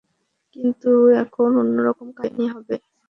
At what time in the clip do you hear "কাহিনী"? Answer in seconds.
2.11-2.45